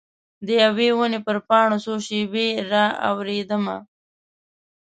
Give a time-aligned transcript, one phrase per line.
[0.45, 3.77] د یوي ونې پر پاڼو څو شیبې را اوریدمه